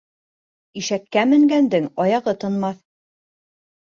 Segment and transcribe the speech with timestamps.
[0.81, 2.85] Ишәккә менгәндең аяғы тынмаҫ.